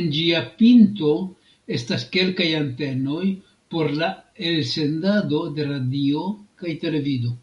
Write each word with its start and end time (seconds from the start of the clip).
En 0.00 0.08
ĝia 0.16 0.42
pinto 0.58 1.12
estas 1.78 2.04
kelkaj 2.16 2.48
antenoj 2.58 3.24
por 3.76 3.90
la 4.02 4.12
elsendado 4.52 5.42
de 5.60 5.68
radio 5.74 6.30
kaj 6.64 6.78
televido. 6.84 7.34